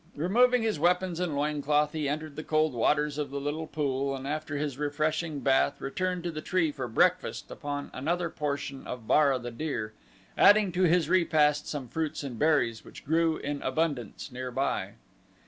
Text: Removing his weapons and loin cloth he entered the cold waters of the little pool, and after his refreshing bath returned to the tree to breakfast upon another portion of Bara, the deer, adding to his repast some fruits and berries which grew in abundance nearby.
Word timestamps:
Removing 0.15 0.63
his 0.63 0.79
weapons 0.79 1.19
and 1.19 1.35
loin 1.35 1.61
cloth 1.61 1.91
he 1.93 2.09
entered 2.09 2.35
the 2.35 2.43
cold 2.43 2.73
waters 2.73 3.19
of 3.19 3.29
the 3.29 3.39
little 3.39 3.67
pool, 3.67 4.15
and 4.15 4.25
after 4.27 4.57
his 4.57 4.79
refreshing 4.79 5.41
bath 5.41 5.79
returned 5.79 6.23
to 6.23 6.31
the 6.31 6.41
tree 6.41 6.71
to 6.71 6.87
breakfast 6.87 7.51
upon 7.51 7.91
another 7.93 8.31
portion 8.31 8.87
of 8.87 9.07
Bara, 9.07 9.37
the 9.37 9.51
deer, 9.51 9.93
adding 10.35 10.71
to 10.71 10.85
his 10.85 11.07
repast 11.07 11.67
some 11.67 11.87
fruits 11.87 12.23
and 12.23 12.39
berries 12.39 12.83
which 12.83 13.05
grew 13.05 13.37
in 13.37 13.61
abundance 13.61 14.31
nearby. 14.31 14.93